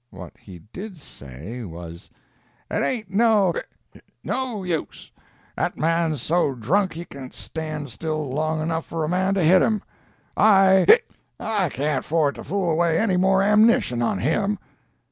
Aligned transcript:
What 0.09 0.35
he 0.39 0.63
did 0.73 0.97
say 0.97 1.61
was: 1.63 2.09
"It 2.71 2.81
ain't 2.81 3.11
no 3.11 3.51
(hic) 3.51 4.03
no 4.23 4.63
use. 4.63 5.11
'At 5.55 5.77
man's 5.77 6.23
so 6.23 6.55
drunk 6.55 6.93
he 6.93 7.05
can't 7.05 7.35
stan' 7.35 7.85
still 7.85 8.27
long 8.27 8.63
enough 8.63 8.87
for 8.87 9.03
a 9.03 9.07
man 9.07 9.35
to 9.35 9.43
hit 9.43 9.61
him. 9.61 9.83
I 10.35 10.85
(hic) 10.87 11.07
I 11.39 11.69
can't 11.69 12.03
'ford 12.03 12.33
to 12.33 12.43
fool 12.43 12.71
away 12.71 12.97
any 12.97 13.15
more 13.15 13.43
am'nition 13.43 14.01
on 14.03 14.17
him." 14.17 14.57